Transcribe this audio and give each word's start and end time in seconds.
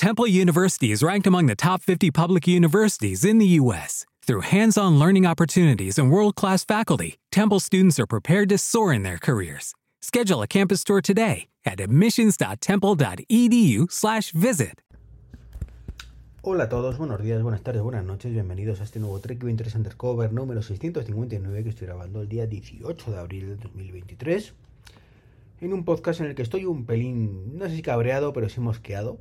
Temple 0.00 0.26
University 0.26 0.90
is 0.92 1.02
ranked 1.02 1.26
among 1.26 1.44
the 1.44 1.54
top 1.54 1.82
50 1.82 2.10
public 2.10 2.48
universities 2.48 3.22
in 3.22 3.36
the 3.36 3.60
U.S. 3.60 4.06
Through 4.26 4.48
hands 4.48 4.78
on 4.78 4.98
learning 4.98 5.26
opportunities 5.26 5.98
and 5.98 6.10
world 6.10 6.36
class 6.36 6.64
faculty, 6.64 7.18
Temple 7.30 7.60
students 7.60 8.00
are 8.00 8.06
prepared 8.06 8.48
to 8.48 8.56
soar 8.56 8.94
in 8.94 9.02
their 9.02 9.18
careers. 9.18 9.74
Schedule 10.00 10.40
a 10.40 10.46
campus 10.46 10.84
tour 10.84 11.02
today 11.02 11.48
at 11.66 11.80
admissions.temple.edu/slash 11.80 14.30
visit. 14.30 14.80
Hola 16.40 16.64
a 16.64 16.70
todos, 16.70 16.96
buenos 16.96 17.20
días, 17.20 17.42
buenas 17.42 17.62
tardes, 17.62 17.82
buenas 17.82 18.06
noches, 18.06 18.32
bienvenidos 18.32 18.80
a 18.80 18.84
este 18.84 19.00
nuevo 19.00 19.20
Trek 19.20 19.44
23 19.44 19.74
Undercover 19.74 20.32
número 20.32 20.62
659 20.62 21.62
que 21.62 21.68
estoy 21.68 21.88
grabando 21.88 22.22
el 22.22 22.28
día 22.30 22.46
18 22.46 23.10
de 23.10 23.18
abril 23.18 23.48
de 23.48 23.56
2023 23.56 24.54
en 25.60 25.74
un 25.74 25.84
podcast 25.84 26.20
en 26.20 26.26
el 26.28 26.34
que 26.34 26.40
estoy 26.40 26.64
un 26.64 26.86
pelín, 26.86 27.58
no 27.58 27.68
sé 27.68 27.76
si 27.76 27.82
cabreado, 27.82 28.32
pero 28.32 28.48
sí 28.48 28.60
mosqueado, 28.60 29.18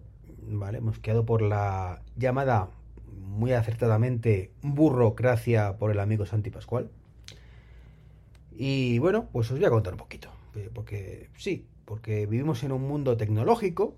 ¿vale? 0.57 0.81
Mosqueado 0.81 1.25
por 1.25 1.41
la 1.41 2.01
llamada 2.15 2.69
muy 3.11 3.53
acertadamente 3.53 4.51
burrocracia 4.61 5.77
por 5.77 5.91
el 5.91 5.99
amigo 5.99 6.25
Santi 6.25 6.49
Pascual. 6.49 6.89
Y 8.51 8.99
bueno, 8.99 9.29
pues 9.31 9.49
os 9.51 9.57
voy 9.57 9.65
a 9.65 9.69
contar 9.69 9.93
un 9.93 9.99
poquito, 9.99 10.29
eh, 10.55 10.69
porque 10.73 11.29
sí, 11.37 11.65
porque 11.85 12.25
vivimos 12.25 12.63
en 12.63 12.71
un 12.71 12.87
mundo 12.87 13.15
tecnológico 13.15 13.95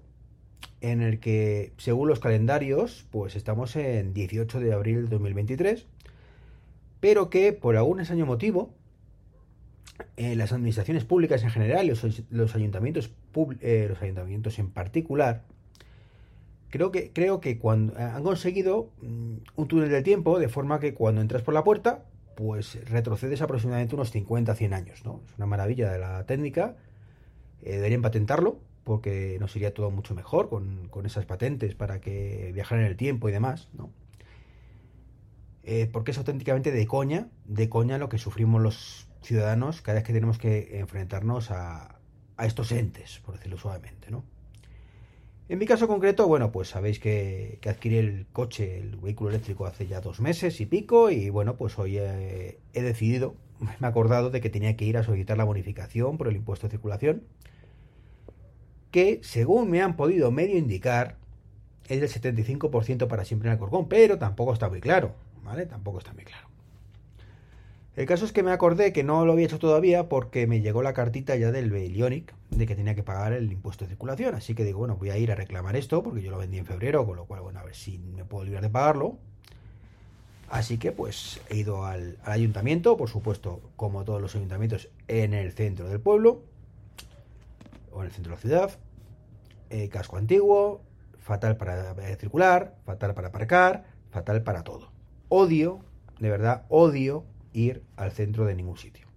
en 0.82 1.02
el 1.02 1.20
que, 1.20 1.74
según 1.78 2.08
los 2.08 2.20
calendarios, 2.20 3.08
pues 3.12 3.36
estamos 3.36 3.76
en 3.76 4.14
18 4.14 4.60
de 4.60 4.74
abril 4.74 5.06
de 5.06 5.10
2023, 5.10 5.88
pero 7.00 7.30
que 7.30 7.54
por 7.54 7.76
algún 7.78 8.00
extraño 8.00 8.26
motivo, 8.26 8.74
en 10.18 10.38
las 10.38 10.52
administraciones 10.52 11.06
públicas 11.06 11.44
en 11.44 11.50
general, 11.50 11.88
los, 11.88 12.24
los 12.30 12.56
ayuntamientos, 12.56 13.12
eh, 13.62 13.88
los 13.90 14.02
ayuntamientos 14.02 14.60
en 14.60 14.70
particular, 14.70 15.44
creo 16.72 16.92
que, 16.92 17.12
creo 17.14 17.40
que 17.40 17.60
cuando 17.60 17.96
han 17.98 18.24
conseguido 18.24 18.90
mm, 19.02 19.36
un 19.56 19.68
túnel 19.68 19.90
del 19.90 20.04
tiempo 20.04 20.40
de 20.40 20.50
forma 20.50 20.80
que 20.80 20.96
cuando 20.96 21.22
entras 21.22 21.44
por 21.44 21.54
la 21.54 21.64
puerta, 21.64 22.06
pues 22.36 22.80
retrocedes 22.90 23.42
aproximadamente 23.42 23.94
unos 23.94 24.10
50, 24.10 24.56
100 24.56 24.74
años, 24.74 25.06
¿no? 25.06 25.22
Es 25.28 25.38
una 25.38 25.46
maravilla 25.46 25.92
de 25.92 26.00
la 26.00 26.26
técnica, 26.26 26.76
eh, 27.62 27.76
deberían 27.76 28.02
patentarlo, 28.02 28.58
porque 28.84 29.38
nos 29.40 29.56
iría 29.56 29.74
todo 29.74 29.92
mucho 29.92 30.16
mejor 30.16 30.50
con, 30.50 30.88
con, 30.90 31.06
esas 31.06 31.26
patentes 31.26 31.76
para 31.76 32.02
que 32.02 32.52
viajaran 32.54 32.86
en 32.86 32.90
el 32.90 32.98
tiempo 32.98 33.30
y 33.30 33.32
demás, 33.32 33.70
¿no? 33.74 33.92
Eh, 35.64 35.88
porque 35.92 36.12
es 36.12 36.18
auténticamente 36.18 36.72
de 36.72 36.88
coña, 36.88 37.30
de 37.46 37.70
coña 37.70 38.00
lo 38.00 38.10
que 38.10 38.18
sufrimos 38.18 38.62
los 38.62 39.08
ciudadanos 39.22 39.82
cada 39.84 39.96
vez 40.00 40.04
que 40.04 40.14
tenemos 40.14 40.40
que 40.40 40.80
enfrentarnos 40.80 41.52
a, 41.52 42.00
a 42.38 42.46
estos 42.48 42.72
entes, 42.72 43.20
por 43.24 43.36
decirlo 43.36 43.58
suavemente, 43.58 44.10
¿no? 44.10 44.24
En 45.52 45.60
mi 45.60 45.66
caso 45.66 45.86
concreto, 45.86 46.30
bueno, 46.30 46.50
pues 46.54 46.70
sabéis 46.70 46.98
que, 46.98 47.60
adquirí 47.68 47.98
el 47.98 48.26
coche, 48.32 48.78
el 48.78 48.96
vehículo 48.96 49.32
eléctrico 49.32 49.66
hace 49.66 49.86
ya 49.86 50.00
dos 50.00 50.22
meses 50.22 50.62
y 50.62 50.66
pico 50.66 51.10
y 51.12 51.30
bueno, 51.30 51.58
pues 51.58 51.78
hoy 51.78 51.98
he, 51.98 52.58
he 52.74 52.82
decidido, 52.82 53.36
me 53.60 53.86
he 53.86 53.86
acordado 53.86 54.30
de 54.30 54.40
que 54.40 54.50
tenía 54.50 54.78
que 54.78 54.86
ir 54.86 54.96
a 54.96 55.04
solicitar 55.04 55.38
la 55.38 55.44
bonificación 55.44 56.18
por 56.18 56.30
el 56.30 56.38
impuesto 56.38 56.68
de 56.68 56.72
circulación 56.72 57.24
que, 58.92 59.20
según 59.24 59.70
me 59.70 59.82
han 59.82 59.98
podido 59.98 60.32
medio 60.32 60.58
indicar, 60.58 61.18
es 61.90 62.00
del 62.00 62.10
75% 62.10 63.08
para 63.10 63.26
siempre 63.26 63.50
en 63.50 63.52
Alcorcón, 63.52 63.90
pero 63.90 64.18
tampoco 64.18 64.54
está 64.54 64.70
muy 64.70 64.80
claro, 64.80 65.16
¿vale? 65.44 65.66
Tampoco 65.66 65.98
está 65.98 66.14
muy 66.14 66.24
claro. 66.24 66.48
El 67.96 68.06
caso 68.06 68.24
es 68.24 68.32
que 68.32 68.42
me 68.42 68.52
acordé 68.52 68.94
que 68.94 69.04
no 69.04 69.26
lo 69.26 69.34
había 69.34 69.46
hecho 69.46 69.60
todavía 69.60 70.08
porque 70.08 70.48
me 70.48 70.62
llegó 70.62 70.82
la 70.82 70.94
cartita 70.94 71.36
ya 71.36 71.52
del 71.52 71.70
Belionic 71.70 72.34
de 72.50 72.66
que 72.66 72.76
tenía 72.76 72.96
que 72.96 73.04
pagar 73.04 73.34
el 73.34 73.52
impuesto 73.52 73.84
de 73.84 73.90
circulación. 73.90 74.34
Así 74.34 74.56
que 74.56 74.64
digo, 74.64 74.80
bueno, 74.80 74.96
voy 74.96 75.10
a 75.10 75.18
ir 75.18 75.30
a 75.32 75.36
reclamar 75.36 75.76
esto 75.76 76.02
porque 76.02 76.22
yo 76.22 76.32
lo 76.32 76.38
vendí 76.38 76.58
en 76.58 76.66
febrero, 76.66 77.06
con 77.06 77.18
lo 77.18 77.26
cual, 77.26 77.42
bueno, 77.42 77.60
a 77.60 77.64
ver 77.64 77.76
si 77.76 77.98
me 77.98 78.24
puedo 78.24 78.46
librar 78.46 78.64
de 78.64 78.70
pagarlo. 78.70 79.18
Así 80.50 80.78
que 80.78 80.94
pues 80.94 81.42
he 81.50 81.58
ido 81.58 81.86
al, 81.86 82.18
ayuntamiento, 82.24 82.96
por 82.96 83.10
supuesto, 83.10 83.62
como 83.76 84.06
todos 84.06 84.22
los 84.22 84.36
ayuntamientos, 84.36 84.90
en 85.10 85.34
el 85.34 85.52
centro 85.52 85.90
del 85.90 86.00
pueblo 86.00 86.44
o 87.92 88.02
en 88.02 88.08
el 88.08 88.14
centro 88.14 88.32
de 88.32 88.36
la 88.36 88.42
ciudad. 88.42 88.80
Eh, 89.70 89.90
casco 89.90 90.16
antiguo, 90.16 90.82
fatal 91.20 91.58
para 91.58 91.92
eh, 91.92 92.16
circular, 92.18 92.76
fatal 92.86 93.14
para 93.14 93.30
aparcar, 93.30 93.84
fatal 94.12 94.44
para 94.44 94.64
todo. 94.64 94.92
Odio, 95.28 95.80
de 96.20 96.30
verdad, 96.30 96.66
odio 96.70 97.26
ir 97.54 97.84
al 97.96 98.12
centro 98.12 98.46
de 98.46 98.56
ningún 98.56 98.78
sitio. 98.78 99.08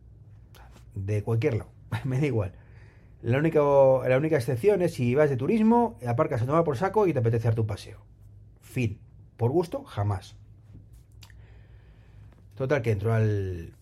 De 0.94 1.22
cualquier 1.22 1.54
lado, 1.54 1.70
me 2.04 2.20
da 2.20 2.26
igual. 2.26 2.52
La 3.22 3.38
única, 3.38 3.60
la 3.60 4.18
única 4.18 4.36
excepción 4.36 4.82
es 4.82 4.94
si 4.94 5.14
vas 5.14 5.30
de 5.30 5.36
turismo, 5.36 5.98
aparcas 6.06 6.42
a 6.42 6.46
tomar 6.46 6.64
por 6.64 6.76
saco 6.76 7.06
y 7.06 7.12
te 7.12 7.20
apetece 7.20 7.44
darte 7.44 7.62
un 7.62 7.66
paseo. 7.66 7.98
Fin. 8.60 8.98
Por 9.36 9.50
gusto, 9.50 9.82
jamás. 9.84 10.36
Total, 12.54 12.82
que 12.82 12.92
entro 12.92 13.12
al 13.12 13.74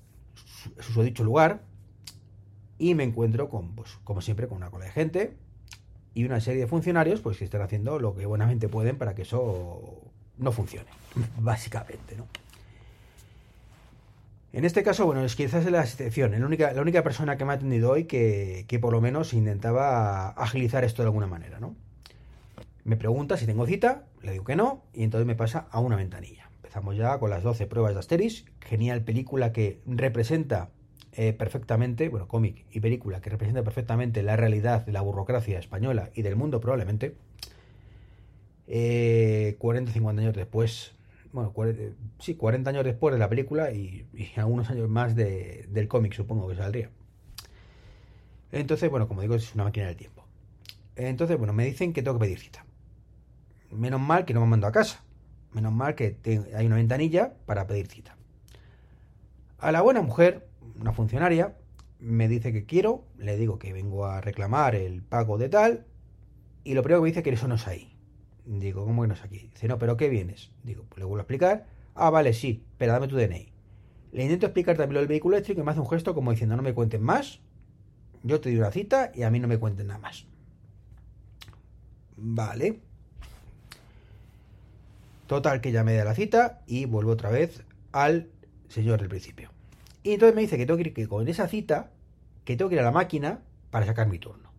susodicho 0.79 1.25
lugar, 1.25 1.63
y 2.83 2.95
me 2.97 3.05
encuentro 3.05 3.49
con, 3.49 3.77
pues, 3.77 3.99
como 4.03 4.21
siempre, 4.21 4.49
con 4.49 4.57
una 4.57 4.71
cola 4.71 4.87
de 4.87 4.91
gente 4.91 5.37
y 6.15 6.25
una 6.25 6.41
serie 6.41 6.63
de 6.63 6.67
funcionarios 6.67 7.21
pues 7.21 7.39
que 7.39 7.45
están 7.45 7.63
haciendo 7.63 7.99
lo 8.01 8.15
que 8.15 8.27
buenamente 8.27 8.69
pueden 8.69 8.99
para 8.99 9.15
que 9.15 9.23
eso 9.23 10.11
no 10.37 10.53
funcione, 10.53 10.89
básicamente, 11.39 12.17
¿no? 12.17 12.27
En 14.53 14.67
este 14.67 14.83
caso, 14.83 15.07
bueno, 15.07 15.25
es 15.25 15.35
quizás 15.35 15.65
la 15.71 15.81
excepción, 15.81 16.33
la 16.33 16.83
única, 16.83 17.03
persona 17.03 17.39
que 17.39 17.45
me 17.47 17.53
ha 17.53 17.55
atendido 17.55 17.91
hoy 17.91 18.05
que, 18.05 18.79
por 18.83 18.93
lo 18.93 19.01
menos 19.01 19.33
intentaba 19.33 20.29
agilizar 20.31 20.85
esto 20.85 21.03
de 21.03 21.07
alguna 21.07 21.27
manera, 21.27 21.59
¿no? 21.59 21.75
Me 22.85 22.97
pregunta 22.97 23.39
si 23.39 23.47
tengo 23.47 23.65
cita, 23.65 24.05
le 24.21 24.33
digo 24.33 24.45
que 24.45 24.57
no, 24.57 24.83
y 24.93 25.05
entonces 25.05 25.27
me 25.27 25.37
pasa 25.37 25.69
a 25.71 25.81
una 25.81 25.97
ventanilla. 25.97 26.51
Empezamos 26.57 26.97
ya 26.97 27.19
con 27.19 27.31
las 27.31 27.43
12 27.43 27.67
pruebas 27.67 27.95
de 27.95 28.01
Asteris, 28.01 28.45
genial 28.61 29.03
película 29.03 29.53
que 29.53 29.81
representa 29.87 30.69
eh, 31.13 31.33
perfectamente, 31.33 32.11
bueno, 32.11 32.29
cómic 32.29 32.67
y 32.73 32.81
película 32.81 33.23
que 33.23 33.31
representa 33.31 33.63
perfectamente 33.63 34.23
la 34.23 34.37
realidad 34.37 34.85
de 34.85 34.93
la 34.93 35.01
burocracia 35.01 35.59
española 35.59 36.11
y 36.15 36.23
del 36.23 36.37
mundo 36.37 36.61
probablemente, 36.61 37.17
eh, 38.67 39.57
40 39.59 39.93
50 39.93 40.23
años 40.23 40.35
después, 40.35 40.95
bueno, 41.33 41.53
40, 41.53 41.97
sí, 42.19 42.35
40 42.35 42.71
años 42.71 42.85
después 42.85 43.13
de 43.13 43.19
la 43.19 43.29
película 43.29 43.73
y, 43.73 44.07
algunos 44.37 44.71
años 44.71 44.89
más 44.89 45.15
de, 45.15 45.67
del 45.71 45.89
cómic 45.89 46.15
supongo 46.15 46.49
que 46.49 46.57
saldría. 46.57 46.91
Entonces, 48.51 48.91
bueno, 48.91 49.09
como 49.09 49.23
digo, 49.23 49.35
es 49.35 49.55
una 49.55 49.65
máquina 49.65 49.87
del 49.87 49.97
tiempo. 49.97 50.25
Entonces, 50.97 51.39
bueno, 51.39 51.53
me 51.55 51.65
dicen 51.65 51.93
que 51.93 52.03
tengo 52.03 52.19
que 52.19 52.27
pedir 52.27 52.39
cita. 52.39 52.67
Menos 53.71 54.01
mal 54.01 54.27
que 54.27 54.35
no 54.35 54.41
me 54.41 54.47
mando 54.47 54.67
a 54.67 54.73
casa. 54.73 55.03
Menos 55.53 55.73
mal 55.73 55.95
que 55.95 56.19
hay 56.55 56.67
una 56.67 56.77
ventanilla 56.77 57.33
para 57.47 57.67
pedir 57.67 57.87
cita. 57.87 58.17
A 59.59 59.73
la 59.73 59.81
buena 59.81 60.03
mujer 60.03 60.47
una 60.81 60.93
funcionaria 60.93 61.55
me 62.01 62.29
dice 62.29 62.53
que 62.53 62.65
quiero, 62.65 63.05
le 63.17 63.37
digo 63.37 63.59
que 63.59 63.73
vengo 63.73 64.07
a 64.07 64.21
reclamar 64.21 64.75
el 64.75 65.03
pago 65.03 65.39
de 65.39 65.49
tal, 65.49 65.87
y 66.65 66.75
lo 66.75 66.83
primero 66.83 67.01
que 67.01 67.05
me 67.05 67.11
dice 67.11 67.23
que 67.23 67.31
eso 67.31 67.47
no 67.47 67.55
es 67.55 67.67
ahí. 67.69 67.92
Digo, 68.45 68.85
¿cómo 68.85 69.03
que 69.03 69.09
no 69.09 69.15
es 69.15 69.23
aquí? 69.23 69.51
Dice, 69.53 69.69
no, 69.69 69.79
pero 69.79 69.97
¿qué 69.97 70.09
vienes? 70.09 70.51
Digo, 70.65 70.85
pues 70.89 70.99
le 70.99 71.05
vuelvo 71.05 71.21
a 71.21 71.23
explicar. 71.23 71.67
Ah, 71.95 72.11
vale, 72.11 72.33
sí, 72.33 72.65
pero 72.79 72.93
dame 72.93 73.09
tu 73.09 73.17
DNI. 73.17 73.53
Le 74.13 74.23
intento 74.25 74.47
explicar 74.47 74.77
también 74.77 74.95
lo 74.95 75.01
del 75.01 75.09
vehículo 75.09 75.37
eléctrico 75.37 75.61
y 75.61 75.65
me 75.65 75.71
hace 75.71 75.81
un 75.81 75.89
gesto 75.89 76.15
como 76.15 76.31
diciendo, 76.31 76.57
no 76.57 76.63
me 76.63 76.75
cuenten 76.75 77.03
más, 77.03 77.41
yo 78.23 78.41
te 78.41 78.51
doy 78.51 78.59
una 78.59 78.71
cita 78.71 79.11
y 79.15 79.23
a 79.23 79.31
mí 79.31 79.41
no 79.41 79.49
me 79.49 79.59
cuenten 79.59 79.87
nada 79.87 80.01
más. 80.01 80.27
Vale. 82.17 82.81
Total, 85.27 85.61
que 85.61 85.73
ya 85.73 85.83
me 85.83 85.95
da 85.95 86.05
la 86.05 86.15
cita 86.15 86.61
y 86.67 86.85
vuelvo 86.85 87.13
otra 87.13 87.31
vez 87.31 87.65
al 87.93 88.29
señor 88.69 89.01
del 89.01 89.09
principio. 89.09 89.51
Y 90.03 90.13
entonces 90.13 90.35
me 90.35 90.43
dice 90.43 90.57
que 90.57 90.67
tengo 90.67 90.77
que 90.77 90.89
ir 90.89 90.95
que 90.95 91.09
con 91.09 91.27
esa 91.29 91.49
cita, 91.49 91.91
que 92.45 92.57
tengo 92.57 92.69
que 92.69 92.75
ir 92.75 92.81
a 92.81 92.85
la 92.85 92.91
máquina 92.91 93.41
para 93.71 93.87
sacar 93.87 94.09
mi 94.09 94.19
turno. 94.19 94.51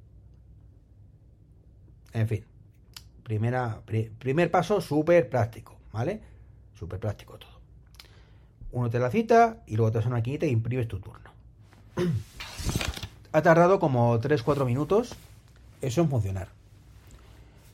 En 2.14 2.28
fin, 2.28 2.46
primera, 3.24 3.82
pri, 3.86 4.12
primer 4.20 4.52
paso 4.52 4.82
súper 4.82 5.30
práctico, 5.30 5.76
¿vale? 5.92 6.22
Súper 6.78 7.00
práctico 7.00 7.38
todo. 7.38 7.52
Uno 8.72 8.90
te 8.90 9.00
la 9.00 9.10
cita 9.10 9.58
y 9.68 9.76
luego 9.76 9.92
te 9.92 10.00
das 10.00 10.08
una 10.08 10.18
maquinita 10.18 10.46
y 10.46 10.50
imprimes 10.50 10.88
tu 10.88 11.00
turno. 11.00 11.32
ha 13.32 13.42
tardado 13.42 13.80
como 13.80 14.20
3-4 14.20 14.66
minutos 14.66 15.16
eso 15.82 16.02
en 16.02 16.10
funcionar. 16.10 16.50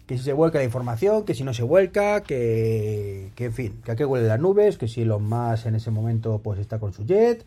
Que 0.07 0.17
si 0.17 0.23
se 0.23 0.33
vuelca 0.33 0.57
la 0.57 0.63
información, 0.63 1.23
que 1.23 1.35
si 1.35 1.43
no 1.43 1.53
se 1.53 1.63
vuelca, 1.63 2.23
que, 2.23 3.31
que 3.35 3.45
en 3.45 3.53
fin, 3.53 3.81
que 3.83 3.91
a 3.91 3.95
qué 3.95 4.05
huele 4.05 4.27
las 4.27 4.39
nubes, 4.39 4.77
que 4.77 4.87
si 4.87 5.05
los 5.05 5.21
más 5.21 5.65
en 5.65 5.75
ese 5.75 5.91
momento 5.91 6.39
pues 6.43 6.59
está 6.59 6.79
con 6.79 6.93
su 6.93 7.05
jet, 7.05 7.45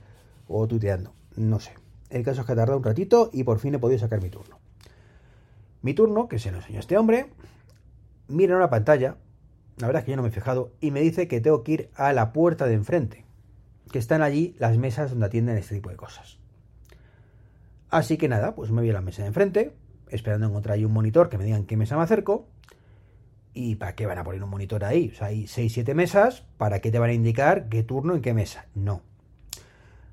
o 0.49 0.67
tuiteando, 0.69 1.13
no 1.37 1.59
sé. 1.59 1.73
El 2.11 2.23
caso 2.23 2.43
es 2.43 2.47
que 2.47 2.53
ha 2.53 2.57
tardado 2.57 2.79
un 2.79 2.85
ratito 2.85 3.31
y 3.33 3.43
por 3.43 3.59
fin 3.59 3.75
he 3.75 3.79
podido 3.79 3.99
sacar 3.99 4.23
mi 4.23 4.29
turno. 4.29 4.59
Mi 5.81 5.95
turno, 5.95 6.29
que 6.29 6.39
se 6.39 6.53
lo 6.53 6.59
enseñó 6.59 6.79
este 6.79 6.97
hombre, 6.97 7.27
mira 8.33 8.57
una 8.57 8.71
pantalla, 8.71 9.17
la 9.79 9.87
verdad 9.87 10.01
es 10.01 10.05
que 10.07 10.11
yo 10.13 10.17
no 10.17 10.23
me 10.23 10.29
he 10.29 10.33
fijado, 10.33 10.73
y 10.81 10.91
me 10.91 11.01
dice 11.01 11.29
que 11.29 11.41
tengo 11.41 11.63
que 11.63 11.73
ir 11.73 11.91
a 11.95 12.13
la 12.13 12.33
puerta 12.33 12.67
de 12.67 12.75
enfrente, 12.75 13.25
que 13.91 13.99
están 13.99 14.23
allí 14.23 14.55
las 14.59 14.77
mesas 14.79 15.11
donde 15.11 15.27
atienden 15.27 15.57
este 15.57 15.77
tipo 15.77 15.91
de 15.91 15.97
cosas. 15.97 16.39
Así 17.91 18.17
que 18.17 18.29
nada, 18.29 18.55
pues 18.55 18.71
me 18.71 18.81
voy 18.81 18.91
a 18.91 18.95
la 18.95 19.03
mesa 19.03 19.23
de 19.23 19.29
enfrente, 19.29 19.75
esperando 20.09 20.47
encontrar 20.47 20.75
ahí 20.75 20.85
un 20.85 20.93
monitor 20.93 21.29
que 21.29 21.39
me 21.39 21.45
digan 21.45 21.65
qué 21.65 21.77
mesa 21.77 21.97
me 21.97 22.03
acerco, 22.03 22.49
¿Y 23.55 23.75
para 23.77 23.95
qué 23.95 24.07
van 24.07 24.19
a 24.19 24.25
poner 24.25 24.43
un 24.43 24.51
monitor 24.51 24.85
ahí? 24.85 25.11
O 25.13 25.15
sea, 25.15 25.27
hay 25.27 25.45
6-7 25.45 25.95
mesas, 25.95 26.45
¿para 26.57 26.81
qué 26.81 26.91
te 26.91 26.99
van 26.99 27.11
a 27.11 27.13
indicar 27.13 27.69
qué 27.69 27.83
turno 27.83 28.15
en 28.15 28.23
qué 28.23 28.33
mesa? 28.33 28.67
No. 28.75 29.03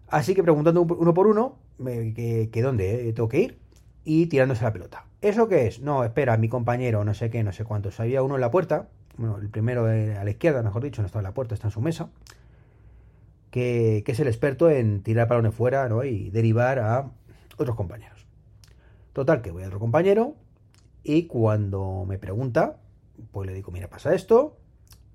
Así 0.07 0.33
que 0.33 0.43
preguntando 0.43 0.81
uno 0.81 1.13
por 1.13 1.27
uno, 1.27 1.57
que, 1.77 2.61
dónde 2.61 3.07
eh, 3.07 3.13
tengo 3.13 3.29
que 3.29 3.39
ir 3.39 3.57
y 4.03 4.27
tirándose 4.27 4.63
la 4.63 4.73
pelota. 4.73 5.05
¿Eso 5.21 5.47
qué 5.47 5.67
es? 5.67 5.81
No, 5.81 6.03
espera, 6.03 6.37
mi 6.37 6.49
compañero, 6.49 7.03
no 7.03 7.13
sé 7.13 7.29
qué, 7.29 7.43
no 7.43 7.51
sé 7.51 7.65
cuántos. 7.65 7.99
Había 7.99 8.23
uno 8.23 8.35
en 8.35 8.41
la 8.41 8.51
puerta, 8.51 8.87
bueno, 9.17 9.37
el 9.37 9.49
primero 9.49 9.85
a 9.85 10.23
la 10.23 10.29
izquierda, 10.29 10.63
mejor 10.63 10.83
dicho, 10.83 11.01
no 11.01 11.07
está 11.07 11.19
en 11.19 11.23
la 11.23 11.33
puerta, 11.33 11.53
está 11.53 11.67
en 11.67 11.71
su 11.71 11.81
mesa, 11.81 12.09
que, 13.51 14.03
es 14.05 14.19
el 14.19 14.27
experto 14.27 14.69
en 14.69 15.03
tirar 15.03 15.27
balones 15.27 15.53
fuera 15.53 15.89
¿no? 15.89 16.03
y 16.03 16.29
derivar 16.29 16.79
a 16.79 17.11
otros 17.57 17.75
compañeros. 17.75 18.25
Total, 19.13 19.41
que 19.41 19.51
voy 19.51 19.63
a 19.63 19.67
otro 19.67 19.79
compañero 19.79 20.35
y 21.03 21.27
cuando 21.27 22.05
me 22.07 22.17
pregunta, 22.17 22.77
pues 23.31 23.47
le 23.47 23.53
digo, 23.53 23.71
mira, 23.71 23.89
pasa 23.89 24.13
esto. 24.13 24.57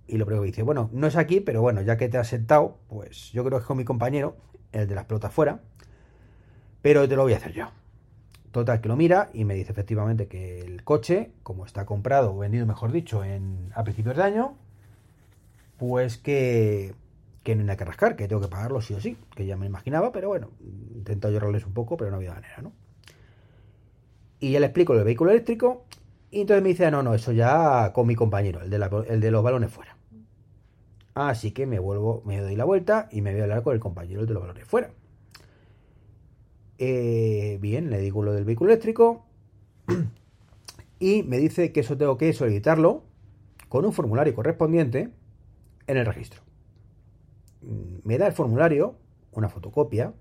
Y 0.06 0.18
lo 0.18 0.26
primero 0.26 0.42
que 0.42 0.48
dice, 0.48 0.62
bueno, 0.62 0.90
no 0.92 1.06
es 1.06 1.16
aquí, 1.16 1.40
pero 1.40 1.62
bueno, 1.62 1.80
ya 1.80 1.96
que 1.96 2.08
te 2.08 2.18
has 2.18 2.28
sentado, 2.28 2.78
pues 2.88 3.32
yo 3.32 3.42
creo 3.42 3.58
que 3.58 3.62
es 3.62 3.66
con 3.66 3.78
mi 3.78 3.84
compañero, 3.84 4.36
el 4.72 4.86
de 4.86 4.94
las 4.94 5.06
pelotas 5.06 5.32
fuera, 5.32 5.60
pero 6.82 7.08
te 7.08 7.16
lo 7.16 7.22
voy 7.22 7.32
a 7.32 7.38
hacer 7.38 7.52
yo. 7.52 7.70
Total, 8.54 8.80
que 8.80 8.88
lo 8.88 8.94
mira 8.94 9.30
y 9.34 9.44
me 9.44 9.56
dice 9.56 9.72
efectivamente 9.72 10.28
que 10.28 10.60
el 10.60 10.84
coche, 10.84 11.32
como 11.42 11.66
está 11.66 11.84
comprado 11.86 12.32
o 12.32 12.38
vendido, 12.38 12.64
mejor 12.66 12.92
dicho, 12.92 13.24
en, 13.24 13.72
a 13.74 13.82
principios 13.82 14.14
de 14.16 14.22
año, 14.22 14.54
pues 15.76 16.18
que, 16.18 16.94
que 17.42 17.56
no 17.56 17.62
hay 17.62 17.66
nada 17.66 17.76
que 17.76 17.84
rascar, 17.84 18.14
que 18.14 18.28
tengo 18.28 18.40
que 18.40 18.46
pagarlo 18.46 18.80
sí 18.80 18.94
o 18.94 19.00
sí, 19.00 19.18
que 19.34 19.44
ya 19.44 19.56
me 19.56 19.66
imaginaba, 19.66 20.12
pero 20.12 20.28
bueno, 20.28 20.50
intento 20.94 21.30
llorarles 21.30 21.66
un 21.66 21.74
poco, 21.74 21.96
pero 21.96 22.12
no 22.12 22.18
había 22.18 22.32
manera, 22.32 22.62
¿no? 22.62 22.70
Y 24.38 24.52
ya 24.52 24.60
le 24.60 24.66
explico 24.66 24.94
el 24.94 25.02
vehículo 25.02 25.32
eléctrico 25.32 25.86
y 26.30 26.42
entonces 26.42 26.62
me 26.62 26.68
dice, 26.68 26.88
no, 26.92 27.02
no, 27.02 27.12
eso 27.12 27.32
ya 27.32 27.92
con 27.92 28.06
mi 28.06 28.14
compañero, 28.14 28.62
el 28.62 28.70
de, 28.70 29.04
el 29.08 29.20
de 29.20 29.30
los 29.32 29.42
balones 29.42 29.72
fuera. 29.72 29.96
Así 31.14 31.50
que 31.50 31.66
me 31.66 31.80
vuelvo, 31.80 32.22
me 32.24 32.38
doy 32.38 32.54
la 32.54 32.64
vuelta 32.64 33.08
y 33.10 33.20
me 33.20 33.32
voy 33.32 33.40
a 33.40 33.42
hablar 33.44 33.64
con 33.64 33.74
el 33.74 33.80
compañero 33.80 34.24
de 34.24 34.32
los 34.32 34.40
balones 34.40 34.64
fuera. 34.64 34.92
Eh, 36.78 37.33
bien, 37.64 37.90
le 37.90 37.98
digo 37.98 38.22
lo 38.22 38.32
del 38.34 38.44
vehículo 38.44 38.70
eléctrico 38.70 39.24
y 40.98 41.22
me 41.22 41.38
dice 41.38 41.72
que 41.72 41.80
eso 41.80 41.96
tengo 41.96 42.18
que 42.18 42.32
solicitarlo 42.34 43.04
con 43.70 43.86
un 43.86 43.92
formulario 43.92 44.34
correspondiente 44.34 45.10
en 45.86 45.96
el 45.96 46.04
registro. 46.04 46.42
Mm, 47.62 48.06
me 48.06 48.18
da 48.18 48.26
el 48.26 48.34
formulario, 48.34 48.96
una 49.32 49.48
fotocopia, 49.48 50.12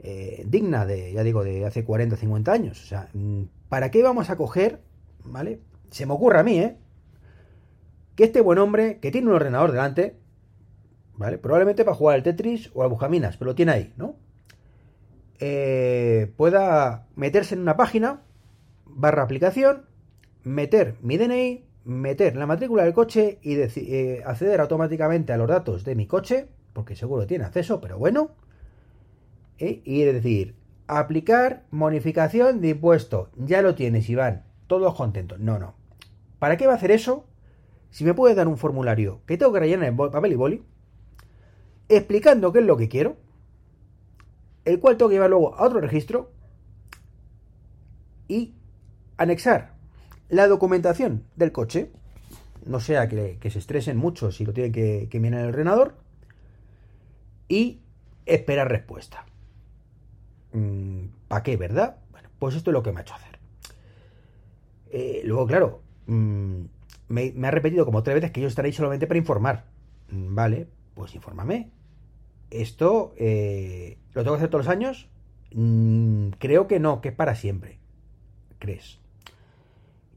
eh, 0.00 0.44
digna 0.48 0.86
de, 0.86 1.12
ya 1.12 1.22
digo, 1.22 1.44
de 1.44 1.66
hace 1.66 1.84
40, 1.84 2.16
50 2.16 2.50
años. 2.50 2.82
O 2.82 2.86
sea, 2.86 3.08
mm, 3.12 3.42
¿para 3.68 3.90
qué 3.90 4.02
vamos 4.02 4.30
a 4.30 4.36
coger, 4.36 4.80
¿vale? 5.22 5.60
Se 5.90 6.06
me 6.06 6.14
ocurre 6.14 6.40
a 6.40 6.42
mí, 6.42 6.58
¿eh? 6.58 6.78
Que 8.14 8.24
este 8.24 8.40
buen 8.40 8.58
hombre, 8.58 9.00
que 9.00 9.10
tiene 9.10 9.28
un 9.28 9.34
ordenador 9.34 9.70
delante, 9.70 10.16
¿vale? 11.14 11.36
Probablemente 11.36 11.84
para 11.84 11.94
jugar 11.94 12.14
al 12.14 12.22
Tetris 12.22 12.70
o 12.74 12.82
al 12.82 12.88
Bujaminas, 12.88 13.36
pero 13.36 13.50
lo 13.50 13.54
tiene 13.54 13.72
ahí, 13.72 13.94
¿no? 13.98 14.16
Eh, 15.40 16.32
pueda 16.36 17.06
meterse 17.14 17.54
en 17.54 17.60
una 17.60 17.76
página, 17.76 18.22
barra 18.84 19.22
aplicación, 19.22 19.86
meter 20.42 20.96
mi 21.02 21.18
DNI, 21.18 21.64
meter 21.84 22.36
la 22.36 22.46
matrícula 22.46 22.84
del 22.84 22.94
coche 22.94 23.38
y 23.42 23.56
eh, 23.56 24.22
acceder 24.24 24.60
automáticamente 24.60 25.32
a 25.32 25.36
los 25.36 25.48
datos 25.48 25.84
de 25.84 25.94
mi 25.94 26.06
coche, 26.06 26.48
porque 26.72 26.96
seguro 26.96 27.26
tiene 27.26 27.44
acceso, 27.44 27.80
pero 27.80 27.98
bueno, 27.98 28.30
¿eh? 29.58 29.82
y 29.84 30.02
decir, 30.02 30.56
aplicar 30.86 31.64
bonificación 31.70 32.60
de 32.60 32.70
impuesto, 32.70 33.30
ya 33.36 33.62
lo 33.62 33.74
tienes, 33.74 34.08
Iván, 34.08 34.44
todos 34.66 34.94
contentos. 34.94 35.38
No, 35.38 35.58
no. 35.58 35.74
¿Para 36.38 36.56
qué 36.56 36.66
va 36.66 36.74
a 36.74 36.76
hacer 36.76 36.90
eso? 36.90 37.26
Si 37.90 38.04
me 38.04 38.14
puede 38.14 38.34
dar 38.34 38.48
un 38.48 38.58
formulario 38.58 39.20
que 39.26 39.36
tengo 39.36 39.52
que 39.52 39.60
rellenar 39.60 39.88
en 39.88 39.96
papel 39.96 40.32
y 40.32 40.36
boli, 40.36 40.62
explicando 41.88 42.52
qué 42.52 42.58
es 42.58 42.66
lo 42.66 42.76
que 42.76 42.88
quiero, 42.88 43.16
el 44.66 44.78
cual 44.80 44.96
tengo 44.96 45.08
que 45.08 45.14
llevar 45.14 45.30
luego 45.30 45.54
a 45.54 45.62
otro 45.64 45.80
registro 45.80 46.30
y 48.28 48.54
anexar 49.16 49.72
la 50.28 50.46
documentación 50.48 51.24
del 51.36 51.52
coche, 51.52 51.90
no 52.66 52.80
sea 52.80 53.08
que, 53.08 53.38
se 53.50 53.58
estresen 53.58 53.96
mucho 53.96 54.30
si 54.30 54.44
lo 54.44 54.52
tienen 54.52 54.72
que, 54.72 55.08
que 55.10 55.20
mirar 55.20 55.40
en 55.40 55.46
el 55.46 55.52
ordenador, 55.54 55.94
y 57.48 57.80
esperar 58.26 58.68
respuesta. 58.68 59.24
Mm, 60.52 61.06
¿Para 61.28 61.42
qué, 61.42 61.56
verdad? 61.56 61.98
Bueno, 62.10 62.28
pues 62.38 62.56
esto 62.56 62.70
es 62.70 62.72
lo 62.72 62.82
que 62.82 62.92
me 62.92 63.00
ha 63.00 63.02
hecho 63.02 63.14
hacer. 63.14 63.38
Eh, 64.90 65.22
luego, 65.24 65.46
claro, 65.46 65.82
mm, 66.06 66.60
me, 67.08 67.32
ha 67.44 67.50
repetido 67.50 67.84
como 67.84 68.02
tres 68.02 68.16
veces 68.16 68.30
que 68.30 68.40
yo 68.40 68.48
estaré 68.48 68.66
ahí 68.66 68.72
solamente 68.72 69.06
para 69.06 69.18
informar. 69.18 69.64
Mm, 70.10 70.34
vale, 70.34 70.68
pues 70.94 71.14
infórmame. 71.14 71.70
Esto 72.50 73.14
eh, 73.16 73.98
lo 74.14 74.22
tengo 74.22 74.36
que 74.36 74.40
hacer 74.40 74.50
todos 74.50 74.66
los 74.66 74.72
años. 74.72 75.08
creo 76.38 76.66
que 76.66 76.80
no, 76.80 77.00
que 77.00 77.08
es 77.08 77.14
para 77.14 77.34
siempre. 77.34 77.78
¿Crees? 78.58 79.00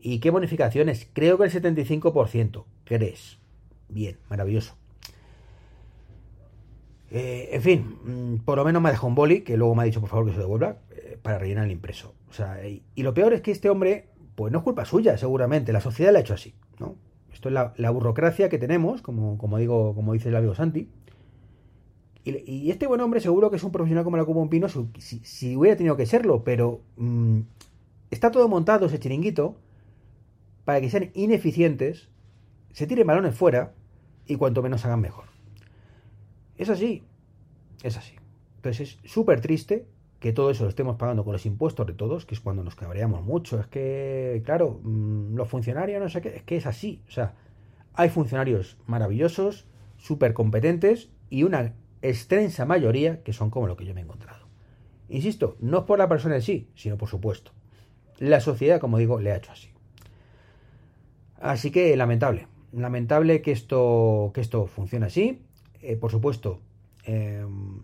¿Y 0.02 0.20
qué 0.20 0.30
bonificaciones? 0.30 1.08
Creo 1.14 1.38
que 1.38 1.46
el 1.46 1.52
75%. 1.52 2.66
¿Crees? 2.86 3.40
Bien, 3.90 4.18
maravilloso. 4.30 4.80
Eh, 7.12 7.50
en 7.54 7.62
fin, 7.62 7.98
mm, 8.04 8.46
por 8.46 8.58
lo 8.58 8.66
menos 8.66 8.82
me 8.82 8.92
dejado 8.92 9.08
un 9.08 9.16
boli, 9.16 9.42
que 9.42 9.58
luego 9.58 9.74
me 9.76 9.82
ha 9.82 9.86
dicho 9.86 10.00
por 10.00 10.10
favor 10.10 10.28
que 10.28 10.34
se 10.34 10.40
devuelva, 10.40 10.78
eh, 10.92 11.18
para 11.22 11.40
rellenar 11.40 11.66
el 11.66 11.72
impreso. 11.72 12.14
O 12.30 12.34
sea, 12.34 12.66
y, 12.68 12.84
lo 12.96 13.14
peor 13.14 13.34
es 13.34 13.42
que 13.42 13.52
este 13.52 13.70
hombre, 13.70 14.10
pues 14.36 14.52
no 14.52 14.60
es 14.60 14.64
culpa 14.64 14.86
suya, 14.86 15.18
seguramente, 15.18 15.74
la 15.74 15.82
sociedad 15.82 16.12
le 16.12 16.20
ha 16.20 16.22
hecho 16.22 16.36
así, 16.36 16.54
¿no? 16.80 16.96
Esto 17.34 17.50
es 17.50 17.54
la, 17.54 17.90
burocracia 17.90 18.50
que 18.50 18.58
tenemos, 18.58 19.02
como, 19.02 19.38
como, 19.38 19.58
digo, 19.58 19.96
como 19.96 20.14
dice 20.14 20.30
el 20.30 20.36
amigo 20.36 20.56
Santi. 20.56 20.90
Y, 22.24 22.70
este 22.70 22.86
buen 22.86 23.02
hombre 23.02 23.22
seguro 23.22 23.50
que 23.50 23.56
es 23.56 23.64
un 23.64 23.72
profesional 23.72 24.04
como 24.04 24.18
la 24.18 24.24
un 24.24 24.50
Pino, 24.50 24.68
si, 24.70 25.56
hubiera 25.56 25.78
tenido 25.78 25.96
que 25.96 26.06
serlo, 26.06 26.44
pero 26.44 26.82
mm, 26.98 27.40
está 28.12 28.32
todo 28.32 28.48
montado 28.48 28.86
ese 28.86 29.00
chiringuito 29.00 29.56
para 30.66 30.82
que 30.82 30.90
sean 30.90 31.12
ineficientes, 31.14 32.10
se 32.74 32.88
tiren 32.88 33.08
balones 33.08 33.36
fuera 33.36 33.74
y 34.28 34.36
cuanto 34.36 34.62
menos 34.62 34.86
hagan 34.86 35.02
mejor. 35.02 35.26
Es 36.58 36.70
así. 36.70 37.04
Es 37.84 37.98
así. 37.98 38.16
Entonces 38.58 39.00
es 39.04 39.12
súper 39.12 39.42
triste 39.42 39.88
que 40.20 40.34
todo 40.34 40.52
eso 40.52 40.64
lo 40.64 40.70
estemos 40.70 40.98
pagando 40.98 41.24
con 41.24 41.32
los 41.32 41.46
impuestos 41.46 41.88
de 41.88 41.94
todos, 41.94 42.26
que 42.26 42.36
es 42.36 42.42
cuando 42.42 42.64
nos 42.64 42.76
cabreamos 42.76 43.24
mucho. 43.24 43.60
Es 43.60 43.68
que, 43.68 44.42
claro, 44.46 44.80
mm, 44.84 45.36
los 45.36 45.48
funcionarios, 45.48 46.02
no 46.02 46.10
sé 46.10 46.22
qué, 46.22 46.36
es 46.36 46.44
que 46.44 46.58
es 46.58 46.66
así. 46.66 47.02
O 47.08 47.12
sea, 47.12 47.36
hay 47.94 48.10
funcionarios 48.10 48.78
maravillosos, 48.86 49.66
súper 49.98 50.34
competentes 50.34 51.10
y 51.30 51.44
una 51.44 51.74
extensa 52.02 52.66
mayoría 52.66 53.22
que 53.24 53.34
son 53.34 53.50
como 53.50 53.68
lo 53.68 53.76
que 53.76 53.86
yo 53.86 53.94
me 53.94 54.02
he 54.02 54.04
encontrado. 54.04 54.48
Insisto, 55.10 55.58
no 55.60 55.80
es 55.80 55.84
por 55.86 55.98
la 55.98 56.08
persona 56.08 56.36
en 56.36 56.42
sí, 56.42 56.70
sino 56.76 56.98
por 56.98 57.10
supuesto. 57.10 57.52
La 58.20 58.40
sociedad, 58.40 58.80
como 58.80 58.98
digo, 58.98 59.20
le 59.20 59.32
ha 59.32 59.38
hecho 59.38 59.52
así. 59.52 59.70
Así 61.42 61.72
que 61.72 61.96
lamentable. 61.96 62.48
Lamentable 62.72 63.42
que 63.42 63.52
esto, 63.52 64.32
que 64.34 64.42
esto 64.42 64.68
funcione 64.68 65.08
así. 65.08 65.42
Eh, 65.82 65.96
por 65.96 66.12
supuesto, 66.12 66.60
em, 67.06 67.82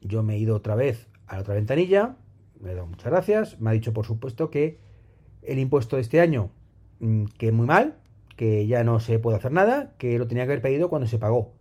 yo 0.00 0.22
me 0.22 0.34
he 0.34 0.38
ido 0.38 0.56
otra 0.56 0.74
vez 0.74 1.08
a 1.26 1.36
la 1.36 1.42
otra 1.42 1.54
ventanilla, 1.54 2.16
me 2.60 2.72
he 2.72 2.74
dado 2.74 2.86
muchas 2.86 3.10
gracias, 3.10 3.60
me 3.60 3.70
ha 3.70 3.72
dicho 3.72 3.92
por 3.92 4.04
supuesto 4.04 4.50
que 4.50 4.78
el 5.42 5.58
impuesto 5.58 5.96
de 5.96 6.02
este 6.02 6.20
año, 6.20 6.50
mm, 7.00 7.26
que 7.38 7.52
muy 7.52 7.66
mal, 7.66 7.96
que 8.36 8.66
ya 8.66 8.82
no 8.84 9.00
se 9.00 9.18
puede 9.18 9.36
hacer 9.36 9.52
nada, 9.52 9.94
que 9.98 10.18
lo 10.18 10.26
tenía 10.26 10.44
que 10.44 10.52
haber 10.52 10.62
pedido 10.62 10.88
cuando 10.88 11.06
se 11.06 11.18
pagó. 11.18 11.54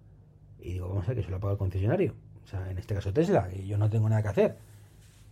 Y 0.59 0.73
digo, 0.73 0.89
vamos 0.89 1.05
a 1.05 1.07
ver 1.07 1.17
que 1.17 1.23
se 1.23 1.29
lo 1.29 1.37
ha 1.37 1.39
pagado 1.39 1.53
el 1.53 1.59
concesionario. 1.59 2.13
O 2.43 2.47
sea, 2.47 2.71
en 2.71 2.77
este 2.77 2.95
caso 2.95 3.11
Tesla, 3.11 3.49
y 3.53 3.67
yo 3.67 3.77
no 3.77 3.89
tengo 3.89 4.07
nada 4.09 4.21
que 4.21 4.29
hacer. 4.29 4.57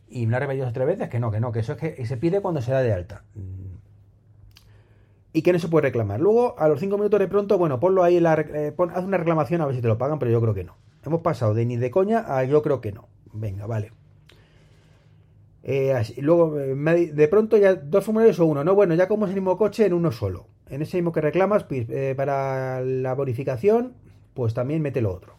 Y 0.07 0.27
me 0.27 0.35
ha 0.35 0.39
repetido 0.39 0.71
tres 0.71 0.87
veces 0.87 1.09
que 1.09 1.19
no, 1.19 1.31
que 1.31 1.39
no, 1.39 1.51
que 1.51 1.59
eso 1.59 1.73
es 1.73 1.77
que 1.77 2.05
se 2.05 2.17
pide 2.17 2.41
cuando 2.41 2.61
se 2.61 2.71
da 2.71 2.81
de 2.81 2.93
alta. 2.93 3.23
Mm, 3.33 3.75
y 5.35 5.41
que 5.41 5.51
no 5.51 5.59
se 5.59 5.67
puede 5.67 5.87
reclamar. 5.87 6.21
Luego, 6.21 6.57
a 6.57 6.69
los 6.69 6.79
5 6.79 6.97
minutos 6.97 7.19
de 7.19 7.27
pronto, 7.27 7.57
bueno, 7.57 7.77
ponlo 7.77 8.03
ahí, 8.03 8.21
la, 8.21 8.35
eh, 8.35 8.73
haz 8.93 9.03
una 9.03 9.17
reclamación 9.17 9.59
a 9.59 9.65
ver 9.65 9.75
si 9.75 9.81
te 9.81 9.87
lo 9.89 9.97
pagan, 9.97 10.17
pero 10.17 10.31
yo 10.31 10.39
creo 10.39 10.53
que 10.53 10.63
no. 10.63 10.77
Hemos 11.05 11.21
pasado 11.21 11.53
de 11.53 11.65
ni 11.65 11.75
de 11.75 11.91
coña 11.91 12.23
a 12.25 12.45
yo 12.45 12.61
creo 12.61 12.79
que 12.79 12.93
no. 12.93 13.09
Venga, 13.33 13.65
vale. 13.65 13.91
Eh, 15.63 15.93
luego, 16.19 16.57
eh, 16.57 17.11
de 17.11 17.27
pronto 17.27 17.57
ya 17.57 17.75
dos 17.75 18.05
formularios 18.05 18.39
o 18.39 18.45
uno, 18.45 18.63
¿no? 18.63 18.75
Bueno, 18.75 18.95
ya 18.95 19.09
como 19.09 19.25
es 19.25 19.31
el 19.31 19.35
mismo 19.35 19.57
coche 19.57 19.85
en 19.85 19.93
uno 19.93 20.11
solo. 20.11 20.47
En 20.69 20.81
ese 20.81 20.97
mismo 20.97 21.11
que 21.11 21.19
reclamas 21.19 21.65
pues, 21.65 21.85
para 22.15 22.79
la 22.81 23.13
bonificación, 23.13 23.93
pues 24.35 24.53
también 24.53 24.83
mete 24.83 25.01
lo 25.01 25.11
otro. 25.11 25.33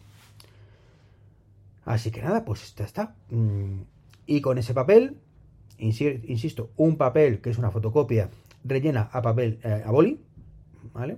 Así 1.85 2.11
que 2.11 2.21
nada, 2.21 2.43
pues 2.43 2.75
ya 2.75 2.83
está. 2.83 3.15
Mm, 3.29 3.83
y 4.25 4.41
con 4.41 4.57
ese 4.57 4.73
papel, 4.73 5.17
insisto, 5.77 6.71
un 6.75 6.97
papel 6.97 7.39
que 7.39 7.49
es 7.49 7.57
una 7.57 7.71
fotocopia 7.71 8.29
rellena 8.65 9.09
a 9.13 9.21
papel, 9.21 9.59
eh, 9.63 9.83
a 9.85 9.91
boli, 9.91 10.19
¿vale? 10.93 11.17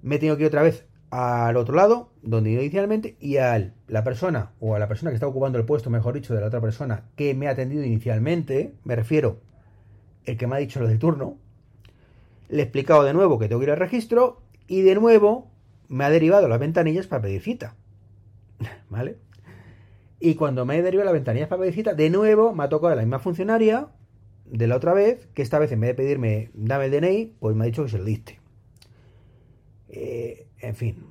Me 0.00 0.18
tengo 0.18 0.36
que 0.36 0.44
ir 0.44 0.48
otra 0.48 0.62
vez 0.62 0.86
al 1.10 1.56
otro 1.56 1.74
lado, 1.74 2.10
donde 2.22 2.52
inicialmente, 2.52 3.16
y 3.20 3.36
a 3.36 3.72
la 3.88 4.04
persona, 4.04 4.52
o 4.60 4.74
a 4.74 4.78
la 4.78 4.88
persona 4.88 5.10
que 5.10 5.16
está 5.16 5.26
ocupando 5.26 5.58
el 5.58 5.64
puesto, 5.66 5.90
mejor 5.90 6.14
dicho, 6.14 6.34
de 6.34 6.40
la 6.40 6.46
otra 6.46 6.60
persona 6.60 7.04
que 7.16 7.34
me 7.34 7.48
ha 7.48 7.50
atendido 7.50 7.84
inicialmente, 7.84 8.74
me 8.84 8.96
refiero, 8.96 9.40
el 10.24 10.36
que 10.36 10.46
me 10.46 10.56
ha 10.56 10.58
dicho 10.58 10.80
lo 10.80 10.88
del 10.88 10.98
turno, 10.98 11.38
Le 12.48 12.60
he 12.60 12.62
explicado 12.62 13.02
de 13.02 13.12
nuevo 13.12 13.38
que 13.38 13.48
tengo 13.48 13.60
que 13.60 13.66
ir 13.66 13.70
al 13.72 13.78
registro 13.78 14.40
y 14.68 14.82
de 14.82 14.94
nuevo 14.94 15.50
me 15.88 16.04
ha 16.04 16.10
derivado 16.10 16.48
las 16.48 16.58
ventanillas 16.58 17.06
para 17.06 17.22
pedir 17.22 17.42
cita. 17.42 17.76
¿Vale? 18.90 19.18
Y 20.18 20.34
cuando 20.34 20.64
me 20.64 20.78
he 20.78 20.82
derivado 20.82 21.06
las 21.06 21.14
ventanillas 21.14 21.48
para 21.48 21.60
pedir 21.60 21.74
cita, 21.74 21.94
de 21.94 22.10
nuevo 22.10 22.54
me 22.54 22.64
ha 22.64 22.68
tocado 22.68 22.94
la 22.94 23.02
misma 23.02 23.18
funcionaria 23.18 23.88
de 24.46 24.66
la 24.66 24.76
otra 24.76 24.94
vez, 24.94 25.28
que 25.34 25.42
esta 25.42 25.58
vez 25.58 25.72
en 25.72 25.80
vez 25.80 25.90
de 25.90 25.94
pedirme 25.94 26.50
dame 26.54 26.86
el 26.86 26.92
DNI, 26.92 27.34
pues 27.38 27.56
me 27.56 27.64
ha 27.64 27.66
dicho 27.66 27.84
que 27.84 27.90
se 27.90 27.98
lo 27.98 28.04
diste. 28.04 28.40
Eh, 29.88 30.46
en 30.60 30.74
fin, 30.74 31.06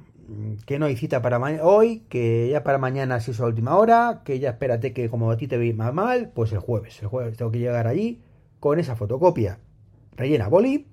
que 0.65 0.79
no 0.79 0.86
hay 0.86 0.96
cita 0.96 1.22
para 1.22 1.39
hoy, 1.63 2.03
que 2.10 2.50
ya 2.50 2.63
para 2.63 2.77
mañana 2.77 3.20
si 3.20 3.32
es 3.32 3.39
a 3.39 3.46
última 3.46 3.77
hora, 3.77 4.22
que 4.25 4.39
ya 4.39 4.51
espérate 4.51 4.94
que 4.94 5.10
como 5.10 5.29
a 5.29 5.38
ti 5.38 5.48
te 5.48 5.58
veis 5.58 5.75
más 5.75 5.94
mal, 5.94 6.32
pues 6.34 6.51
el 6.51 6.60
jueves. 6.60 7.01
El 7.01 7.10
jueves 7.10 7.38
tengo 7.38 7.51
que 7.51 7.60
llegar 7.60 7.88
allí 7.88 8.22
con 8.60 8.79
esa 8.79 8.96
fotocopia 8.96 9.60
rellena 10.15 10.48
boli, 10.48 10.88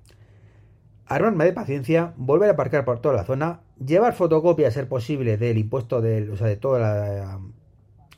armarme 1.06 1.44
de 1.44 1.52
paciencia, 1.52 2.12
volver 2.16 2.50
a 2.50 2.52
aparcar 2.52 2.84
por 2.84 3.00
toda 3.00 3.14
la 3.14 3.24
zona, 3.24 3.60
llevar 3.86 4.14
fotocopia 4.14 4.68
a 4.68 4.70
ser 4.70 4.88
posible 4.88 5.36
del 5.36 5.58
impuesto 5.58 6.00
del, 6.00 6.30
o 6.30 6.36
sea, 6.36 6.46
de 6.46 6.56
toda 6.56 6.78
la, 6.78 7.40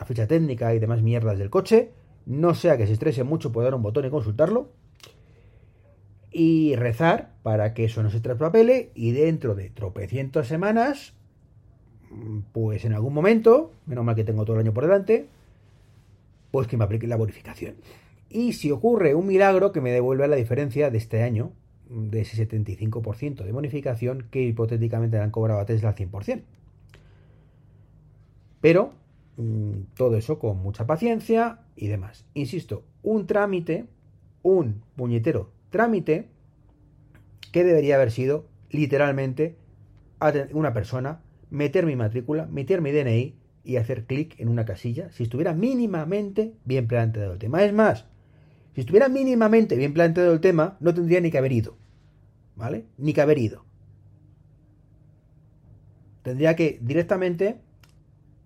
ficha 0.06 0.26
técnica 0.26 0.74
y 0.74 0.78
demás 0.78 1.02
mierdas 1.02 1.38
del 1.38 1.50
coche, 1.50 1.92
no 2.26 2.54
sea 2.54 2.76
que 2.76 2.86
se 2.86 2.92
estrese 2.92 3.24
mucho, 3.24 3.52
pueda 3.52 3.66
dar 3.66 3.74
un 3.74 3.82
botón 3.82 4.04
y 4.04 4.10
consultarlo 4.10 4.68
y 6.30 6.74
rezar 6.74 7.32
para 7.42 7.74
que 7.74 7.84
eso 7.84 8.02
no 8.02 8.10
se 8.10 8.20
traspapele 8.20 8.90
y 8.94 9.12
dentro 9.12 9.54
de 9.54 9.70
tropecientas 9.70 10.48
semanas, 10.48 11.14
pues 12.52 12.84
en 12.84 12.92
algún 12.92 13.14
momento, 13.14 13.72
menos 13.86 14.04
mal 14.04 14.16
que 14.16 14.24
tengo 14.24 14.44
todo 14.44 14.56
el 14.56 14.62
año 14.62 14.74
por 14.74 14.84
delante, 14.84 15.28
pues 16.50 16.66
que 16.66 16.76
me 16.76 16.84
aplique 16.84 17.06
la 17.06 17.16
bonificación. 17.16 17.76
Y 18.28 18.54
si 18.54 18.72
ocurre 18.72 19.14
un 19.14 19.26
milagro 19.26 19.70
que 19.70 19.80
me 19.80 19.92
devuelva 19.92 20.26
la 20.26 20.36
diferencia 20.36 20.90
de 20.90 20.98
este 20.98 21.22
año, 21.22 21.52
de 21.88 22.20
ese 22.20 22.48
75% 22.48 23.44
de 23.44 23.52
bonificación 23.52 24.26
que 24.30 24.42
hipotéticamente 24.42 25.16
le 25.16 25.22
han 25.22 25.30
cobrado 25.30 25.60
a 25.60 25.66
Tesla 25.66 25.90
al 25.90 25.94
100%. 25.94 26.42
Pero 28.60 28.92
mm, 29.36 29.94
todo 29.96 30.16
eso 30.16 30.38
con 30.38 30.58
mucha 30.62 30.86
paciencia 30.86 31.60
y 31.76 31.88
demás. 31.88 32.24
Insisto, 32.34 32.84
un 33.02 33.26
trámite, 33.26 33.86
un 34.42 34.82
puñetero 34.96 35.50
trámite 35.70 36.28
que 37.52 37.64
debería 37.64 37.96
haber 37.96 38.10
sido 38.10 38.46
literalmente 38.70 39.56
una 40.52 40.72
persona 40.72 41.20
meter 41.50 41.84
mi 41.86 41.96
matrícula, 41.96 42.46
meter 42.46 42.80
mi 42.80 42.90
DNI 42.90 43.34
y 43.64 43.76
hacer 43.76 44.04
clic 44.04 44.38
en 44.38 44.48
una 44.48 44.64
casilla 44.64 45.10
si 45.10 45.24
estuviera 45.24 45.52
mínimamente 45.52 46.54
bien 46.64 46.86
planteado 46.86 47.32
el 47.32 47.38
tema. 47.38 47.62
Es 47.62 47.72
más, 47.72 48.06
si 48.74 48.80
estuviera 48.80 49.08
mínimamente 49.08 49.76
bien 49.76 49.94
planteado 49.94 50.32
el 50.32 50.40
tema, 50.40 50.76
no 50.80 50.92
tendría 50.92 51.20
ni 51.20 51.30
que 51.30 51.38
haber 51.38 51.52
ido. 51.52 51.76
¿Vale? 52.56 52.86
Ni 52.98 53.12
que 53.12 53.20
haber 53.20 53.38
ido. 53.38 53.64
Tendría 56.22 56.56
que 56.56 56.78
directamente, 56.80 57.60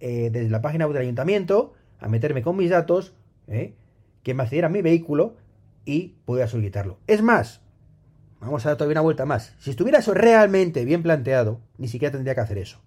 eh, 0.01 0.31
desde 0.31 0.51
la 0.51 0.61
página 0.61 0.87
web 0.87 0.95
del 0.95 1.03
ayuntamiento, 1.03 1.75
a 1.99 2.09
meterme 2.09 2.43
con 2.43 2.57
mis 2.57 2.71
datos, 2.71 3.15
¿eh? 3.47 3.75
que 4.23 4.35
me 4.35 4.43
accediera 4.43 4.67
a 4.67 4.71
mi 4.71 4.83
vehículo 4.83 5.37
y 5.85 6.17
pudiera 6.25 6.49
solicitarlo. 6.49 6.99
Es 7.07 7.23
más, 7.23 7.63
vamos 8.41 8.65
a 8.67 8.71
dar 8.71 8.79
todavía 8.79 8.95
una 8.95 9.03
vuelta 9.03 9.25
más. 9.25 9.55
Si 9.59 9.71
estuviera 9.71 10.01
eso 10.01 10.13
realmente 10.13 10.85
bien 10.85 11.03
planteado, 11.03 11.61
ni 11.79 11.89
siquiera 11.89 12.13
tendría 12.13 12.35
que 12.35 12.41
hacer 12.41 12.59
eso. 12.59 12.81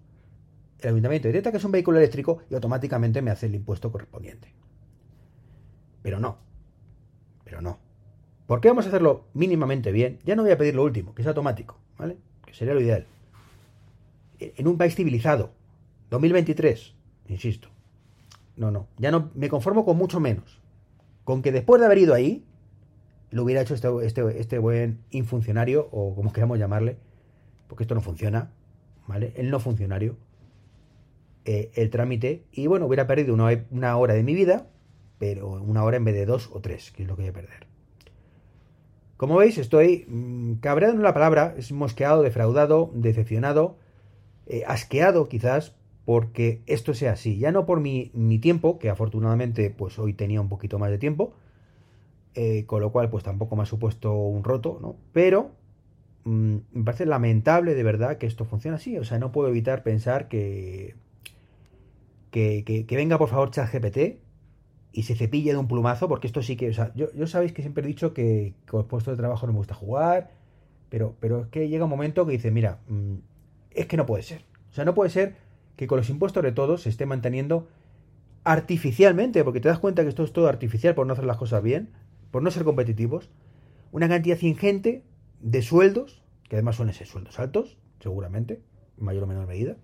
El 0.78 0.90
ayuntamiento 0.90 1.28
detecta 1.28 1.50
que 1.50 1.58
es 1.58 1.64
un 1.64 1.72
vehículo 1.72 1.98
eléctrico 1.98 2.42
y 2.50 2.54
automáticamente 2.54 3.22
me 3.22 3.30
hace 3.30 3.46
el 3.46 3.54
impuesto 3.54 3.90
correspondiente. 3.90 4.52
Pero 6.02 6.20
no. 6.20 6.51
Pero 7.52 7.60
no. 7.60 7.78
¿Por 8.46 8.62
qué 8.62 8.68
vamos 8.68 8.86
a 8.86 8.88
hacerlo 8.88 9.26
mínimamente 9.34 9.92
bien? 9.92 10.20
Ya 10.24 10.34
no 10.34 10.42
voy 10.42 10.52
a 10.52 10.56
pedir 10.56 10.74
lo 10.74 10.84
último, 10.84 11.14
que 11.14 11.20
es 11.20 11.28
automático, 11.28 11.76
¿vale? 11.98 12.16
Que 12.46 12.54
sería 12.54 12.72
lo 12.72 12.80
ideal. 12.80 13.06
En 14.38 14.66
un 14.66 14.78
país 14.78 14.94
civilizado, 14.94 15.50
2023, 16.08 16.94
insisto. 17.28 17.68
No, 18.56 18.70
no. 18.70 18.86
Ya 18.96 19.10
no 19.10 19.30
me 19.34 19.50
conformo 19.50 19.84
con 19.84 19.98
mucho 19.98 20.18
menos. 20.18 20.62
Con 21.24 21.42
que 21.42 21.52
después 21.52 21.78
de 21.78 21.84
haber 21.84 21.98
ido 21.98 22.14
ahí, 22.14 22.42
lo 23.30 23.42
hubiera 23.42 23.60
hecho 23.60 23.74
este, 23.74 23.88
este, 24.02 24.40
este, 24.40 24.58
buen 24.58 25.00
infuncionario, 25.10 25.90
o 25.92 26.14
como 26.14 26.32
queramos 26.32 26.58
llamarle, 26.58 26.96
porque 27.68 27.84
esto 27.84 27.94
no 27.94 28.00
funciona, 28.00 28.50
¿vale? 29.06 29.34
El 29.36 29.50
no 29.50 29.60
funcionario, 29.60 30.16
eh, 31.44 31.70
el 31.74 31.90
trámite, 31.90 32.46
y 32.50 32.66
bueno, 32.66 32.86
hubiera 32.86 33.06
perdido 33.06 33.34
una, 33.34 33.96
hora 33.98 34.14
de 34.14 34.22
mi 34.22 34.32
vida, 34.32 34.68
pero 35.22 35.50
una 35.50 35.84
hora 35.84 35.98
en 35.98 36.04
vez 36.04 36.16
de 36.16 36.26
dos 36.26 36.50
o 36.52 36.58
tres, 36.58 36.90
que 36.90 37.04
es 37.04 37.08
lo 37.08 37.14
que 37.14 37.22
voy 37.22 37.28
a 37.28 37.32
perder. 37.32 37.68
Como 39.16 39.36
veis, 39.36 39.56
estoy 39.56 40.04
mmm, 40.08 40.54
cabreado 40.54 40.94
en 40.94 41.02
la 41.04 41.14
palabra, 41.14 41.54
es 41.56 41.70
mosqueado, 41.70 42.22
defraudado, 42.22 42.90
decepcionado, 42.92 43.76
eh, 44.46 44.64
asqueado 44.66 45.28
quizás, 45.28 45.76
porque 46.04 46.62
esto 46.66 46.92
sea 46.92 47.12
así. 47.12 47.38
Ya 47.38 47.52
no 47.52 47.66
por 47.66 47.78
mi, 47.78 48.10
mi, 48.14 48.40
tiempo, 48.40 48.80
que 48.80 48.90
afortunadamente 48.90 49.70
pues 49.70 49.96
hoy 50.00 50.12
tenía 50.12 50.40
un 50.40 50.48
poquito 50.48 50.80
más 50.80 50.90
de 50.90 50.98
tiempo, 50.98 51.34
eh, 52.34 52.64
con 52.66 52.80
lo 52.80 52.90
cual 52.90 53.08
pues 53.08 53.22
tampoco 53.22 53.54
me 53.54 53.62
ha 53.62 53.66
supuesto 53.66 54.12
un 54.12 54.42
roto, 54.42 54.80
¿no? 54.82 54.96
Pero 55.12 55.52
mmm, 56.24 56.56
me 56.72 56.84
parece 56.84 57.06
lamentable 57.06 57.76
de 57.76 57.82
verdad 57.84 58.18
que 58.18 58.26
esto 58.26 58.44
funcione 58.44 58.74
así, 58.74 58.98
o 58.98 59.04
sea, 59.04 59.20
no 59.20 59.30
puedo 59.30 59.50
evitar 59.50 59.84
pensar 59.84 60.26
que, 60.26 60.96
que, 62.32 62.64
que, 62.64 62.86
que 62.86 62.96
venga 62.96 63.18
por 63.18 63.28
favor 63.28 63.52
ChatGPT 63.52 64.31
y 64.92 65.04
se 65.04 65.14
cepille 65.14 65.52
de 65.52 65.58
un 65.58 65.68
plumazo, 65.68 66.08
porque 66.08 66.26
esto 66.26 66.42
sí 66.42 66.56
que, 66.56 66.70
o 66.70 66.74
sea, 66.74 66.92
yo, 66.94 67.12
yo 67.14 67.26
sabéis 67.26 67.52
que 67.52 67.62
siempre 67.62 67.84
he 67.84 67.86
dicho 67.86 68.12
que 68.12 68.54
con 68.68 68.86
puestos 68.86 69.16
de 69.16 69.20
trabajo 69.20 69.46
no 69.46 69.52
me 69.52 69.58
gusta 69.58 69.74
jugar, 69.74 70.30
pero, 70.88 71.16
pero 71.20 71.42
es 71.42 71.46
que 71.48 71.68
llega 71.68 71.84
un 71.84 71.90
momento 71.90 72.26
que 72.26 72.32
dice, 72.32 72.50
mira, 72.50 72.80
mmm, 72.88 73.16
es 73.70 73.86
que 73.86 73.96
no 73.96 74.04
puede 74.04 74.22
ser, 74.22 74.44
o 74.70 74.74
sea, 74.74 74.84
no 74.84 74.94
puede 74.94 75.10
ser 75.10 75.36
que 75.76 75.86
con 75.86 75.96
los 75.96 76.10
impuestos 76.10 76.42
de 76.42 76.52
todos 76.52 76.82
se 76.82 76.90
esté 76.90 77.06
manteniendo 77.06 77.68
artificialmente, 78.44 79.42
porque 79.44 79.60
te 79.60 79.68
das 79.68 79.78
cuenta 79.78 80.02
que 80.02 80.08
esto 80.08 80.24
es 80.24 80.32
todo 80.32 80.48
artificial 80.48 80.94
por 80.94 81.06
no 81.06 81.14
hacer 81.14 81.24
las 81.24 81.38
cosas 81.38 81.62
bien, 81.62 81.90
por 82.30 82.42
no 82.42 82.50
ser 82.50 82.64
competitivos, 82.64 83.30
una 83.92 84.08
cantidad 84.08 84.40
ingente 84.40 85.04
de 85.40 85.62
sueldos, 85.62 86.22
que 86.48 86.56
además 86.56 86.76
suelen 86.76 86.94
ser 86.94 87.06
sueldos 87.06 87.38
altos, 87.38 87.78
seguramente, 88.00 88.60
en 88.98 89.04
mayor 89.04 89.24
o 89.24 89.26
menor 89.26 89.46
medida, 89.46 89.76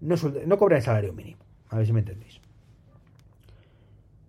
no, 0.00 0.14
no 0.46 0.58
cobran 0.58 0.82
salario 0.82 1.12
mínimo, 1.12 1.38
a 1.68 1.76
ver 1.76 1.86
si 1.86 1.92
me 1.92 2.00
entendéis. 2.00 2.40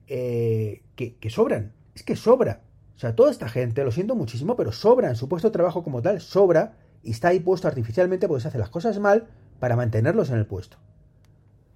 Eh, 0.07 0.83
que, 0.95 1.29
sobran, 1.29 1.73
es 1.95 2.03
que 2.03 2.15
sobra. 2.15 2.61
O 2.95 2.99
sea, 2.99 3.15
toda 3.15 3.29
esta 3.29 3.49
gente, 3.49 3.83
lo 3.83 3.91
siento 3.91 4.15
muchísimo, 4.15 4.55
pero 4.55 4.71
sobra 4.71 5.09
en 5.09 5.15
su 5.15 5.29
puesto 5.29 5.49
de 5.49 5.53
trabajo 5.53 5.83
como 5.83 6.01
tal, 6.01 6.19
sobra 6.21 6.77
y 7.03 7.11
está 7.11 7.29
ahí 7.29 7.39
puesto 7.39 7.67
artificialmente 7.67 8.27
porque 8.27 8.41
se 8.41 8.47
hace 8.47 8.57
las 8.57 8.69
cosas 8.69 8.99
mal 8.99 9.27
para 9.59 9.75
mantenerlos 9.75 10.29
en 10.29 10.37
el 10.37 10.45
puesto. 10.45 10.77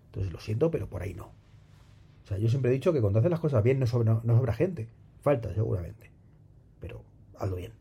Entonces 0.07 0.33
lo 0.33 0.39
siento, 0.39 0.71
pero 0.71 0.89
por 0.89 1.03
ahí 1.03 1.13
no. 1.13 1.25
O 2.23 2.27
sea, 2.27 2.37
yo 2.37 2.49
siempre 2.49 2.71
he 2.71 2.73
dicho 2.73 2.93
que 2.93 3.01
cuando 3.01 3.19
haces 3.19 3.31
las 3.31 3.39
cosas 3.39 3.63
bien 3.63 3.79
no 3.79 3.85
sobra, 3.85 4.21
no 4.23 4.37
sobra 4.37 4.53
gente. 4.53 4.89
Falta, 5.21 5.53
seguramente. 5.53 6.11
Pero 6.79 7.03
hazlo 7.37 7.55
bien. 7.55 7.73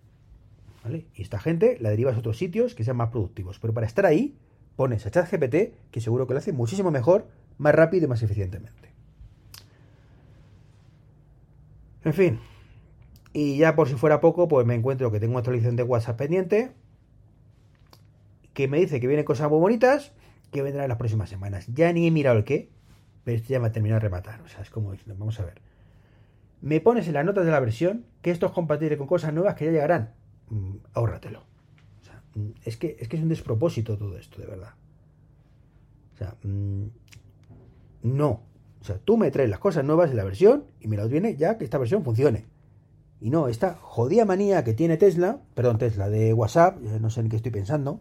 ¿Vale? 0.85 1.07
Y 1.15 1.23
esta 1.23 1.39
gente 1.39 1.77
la 1.81 1.91
derivas 1.91 2.17
a 2.17 2.19
otros 2.19 2.39
sitios 2.39 2.75
que 2.75 2.85
sean 2.85 2.97
más 2.97 3.11
productivos. 3.11 3.59
Pero 3.59 3.75
para 3.75 3.87
estar 3.87 4.07
ahí, 4.07 4.37
pones 4.77 5.07
a 5.07 5.11
ChatGPT, 5.11 5.91
que 5.91 6.01
seguro 6.01 6.27
que 6.27 6.35
lo 6.35 6.39
hace 6.39 6.53
muchísimo 6.53 6.91
mejor, 6.91 7.27
más 7.59 7.75
rápido 7.75 8.07
y 8.07 8.09
más 8.09 8.23
eficientemente. 8.23 8.90
En 12.05 12.15
fin. 12.15 12.41
Y 13.33 13.59
ya 13.59 13.77
por 13.77 13.89
si 13.89 13.95
fuera 13.95 14.21
poco, 14.21 14.49
pues 14.49 14.67
me 14.67 14.75
encuentro 14.75 15.11
que 15.13 15.21
tengo 15.21 15.33
una 15.33 15.41
actualización 15.41 15.77
de 15.77 15.83
WhatsApp 15.83 16.19
pendiente. 16.19 16.73
Que 18.55 18.69
me 18.69 18.79
dice 18.79 19.01
que 19.01 19.07
vienen 19.07 19.25
cosas 19.25 19.51
muy 19.51 19.61
bonitas. 19.61 20.13
Que 20.51 20.63
vendrán 20.63 20.85
en 20.85 20.89
las 20.89 20.99
próximas 20.99 21.29
semanas. 21.29 21.67
Ya 21.73 21.93
ni 21.93 22.07
he 22.07 22.11
mirado 22.11 22.39
el 22.39 22.45
qué. 22.45 22.71
Pero 23.25 23.37
esto 23.37 23.51
ya 23.51 23.61
me 23.61 23.69
ha 23.69 23.73
terminado 23.73 24.01
de 24.01 24.05
rematar. 24.05 24.41
O 24.43 24.49
sea, 24.49 24.63
es 24.63 24.71
como 24.71 24.93
diciendo, 24.93 25.17
vamos 25.19 25.39
a 25.39 25.45
ver 25.45 25.61
me 26.61 26.81
pones 26.81 27.07
en 27.09 27.15
las 27.15 27.25
notas 27.25 27.45
de 27.45 27.51
la 27.51 27.61
versión 27.61 28.05
que 28.23 28.31
esto 28.31 28.47
es 28.47 28.53
compatible 28.53 28.99
con 28.99 29.07
cosas 29.07 29.33
nuevas 29.33 29.55
que 29.55 29.67
ya 29.67 29.71
llegarán. 29.73 30.15
Mm, 30.51 30.77
ahórratelo. 30.93 31.41
O 32.01 32.05
sea, 32.05 32.23
mm, 32.35 32.51
es, 32.65 32.77
que, 32.77 32.97
es 32.99 33.09
que 33.09 33.17
es 33.17 33.23
un 33.23 33.29
despropósito 33.29 33.97
todo 33.97 34.19
esto, 34.19 34.41
de 34.41 34.47
verdad. 34.47 34.75
O 36.15 36.17
sea, 36.17 36.37
mm, 36.43 36.87
no. 38.03 38.43
O 38.81 38.85
sea, 38.85 38.99
tú 38.99 39.17
me 39.17 39.31
traes 39.31 39.51
las 39.51 39.59
cosas 39.59 39.85
nuevas 39.85 40.11
de 40.11 40.17
la 40.17 40.25
versión 40.25 40.65
y 40.81 40.89
me 40.89 40.97
las 40.97 41.09
viene 41.09 41.37
ya 41.37 41.59
que 41.59 41.65
esta 41.65 41.79
versión 41.79 42.03
funcione. 42.03 42.47
Y 43.21 43.29
no, 43.29 43.49
esta 43.49 43.75
jodida 43.75 44.25
manía 44.25 44.65
que 44.65 44.73
tiene 44.73 44.97
Tesla, 44.97 45.41
perdón, 45.55 45.79
Tesla, 45.79 46.09
de 46.09 46.33
WhatsApp, 46.33 46.81
no 46.81 47.11
sé 47.11 47.21
en 47.21 47.29
qué 47.29 47.37
estoy 47.37 47.53
pensando, 47.53 48.01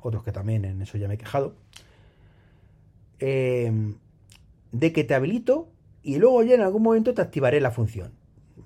otros 0.00 0.24
que 0.24 0.32
también 0.32 0.64
en 0.64 0.82
eso 0.82 0.98
ya 0.98 1.06
me 1.06 1.14
he 1.14 1.18
quejado, 1.18 1.54
eh, 3.20 3.94
de 4.72 4.92
que 4.92 5.04
te 5.04 5.14
habilito 5.14 5.68
y 6.02 6.18
luego 6.18 6.42
ya 6.42 6.54
en 6.54 6.62
algún 6.62 6.82
momento 6.82 7.14
te 7.14 7.22
activaré 7.22 7.60
la 7.60 7.70
función. 7.70 8.12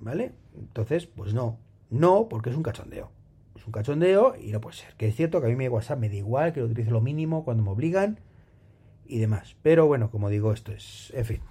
¿Vale? 0.01 0.33
Entonces, 0.57 1.05
pues 1.05 1.33
no. 1.33 1.57
No, 1.89 2.27
porque 2.29 2.49
es 2.49 2.55
un 2.55 2.63
cachondeo. 2.63 3.11
Es 3.55 3.65
un 3.65 3.71
cachondeo 3.71 4.35
y 4.35 4.51
no 4.51 4.61
puede 4.61 4.77
ser. 4.77 4.93
Que 4.97 5.07
es 5.07 5.15
cierto 5.15 5.39
que 5.39 5.47
a 5.47 5.49
mí 5.49 5.55
mi 5.55 5.67
WhatsApp 5.67 5.99
me 5.99 6.09
da 6.09 6.15
igual, 6.15 6.53
que 6.53 6.59
lo 6.59 6.65
utilice 6.65 6.91
lo 6.91 7.01
mínimo 7.01 7.43
cuando 7.43 7.63
me 7.63 7.69
obligan 7.69 8.19
y 9.07 9.19
demás. 9.19 9.55
Pero 9.61 9.87
bueno, 9.87 10.09
como 10.09 10.29
digo, 10.29 10.53
esto 10.53 10.71
es. 10.71 11.11
En 11.15 11.25
fin. 11.25 11.41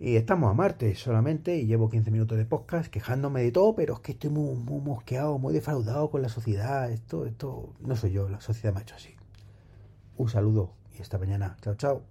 Y 0.00 0.14
estamos 0.14 0.48
a 0.50 0.54
martes 0.54 1.00
solamente 1.00 1.56
y 1.56 1.66
llevo 1.66 1.90
15 1.90 2.10
minutos 2.12 2.38
de 2.38 2.44
podcast 2.44 2.88
quejándome 2.88 3.42
de 3.42 3.50
todo, 3.50 3.74
pero 3.74 3.94
es 3.94 4.00
que 4.00 4.12
estoy 4.12 4.30
muy, 4.30 4.54
muy 4.54 4.80
mosqueado, 4.80 5.38
muy 5.38 5.52
defraudado 5.52 6.08
con 6.10 6.22
la 6.22 6.28
sociedad. 6.28 6.90
Esto, 6.90 7.26
esto 7.26 7.74
no 7.80 7.96
soy 7.96 8.12
yo, 8.12 8.28
la 8.28 8.40
sociedad 8.40 8.72
me 8.72 8.80
ha 8.80 8.82
hecho 8.82 8.94
así. 8.94 9.14
Un 10.16 10.28
saludo 10.28 10.74
y 10.96 11.02
hasta 11.02 11.18
mañana. 11.18 11.56
Chao, 11.62 11.74
chao. 11.74 12.08